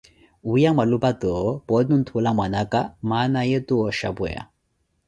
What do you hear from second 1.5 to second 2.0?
pooti